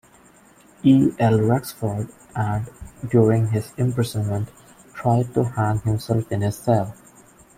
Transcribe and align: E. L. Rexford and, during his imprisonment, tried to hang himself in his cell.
E. 0.83 1.11
L. 1.19 1.41
Rexford 1.41 2.09
and, 2.35 2.67
during 3.11 3.49
his 3.49 3.71
imprisonment, 3.77 4.49
tried 4.95 5.31
to 5.35 5.43
hang 5.43 5.77
himself 5.81 6.31
in 6.31 6.41
his 6.41 6.57
cell. 6.57 6.95